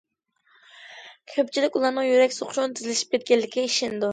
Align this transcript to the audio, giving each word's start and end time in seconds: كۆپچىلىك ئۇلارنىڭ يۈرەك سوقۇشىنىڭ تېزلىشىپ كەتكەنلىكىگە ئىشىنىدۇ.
كۆپچىلىك 1.33 1.79
ئۇلارنىڭ 1.81 2.09
يۈرەك 2.09 2.35
سوقۇشىنىڭ 2.41 2.75
تېزلىشىپ 2.81 3.17
كەتكەنلىكىگە 3.17 3.71
ئىشىنىدۇ. 3.71 4.07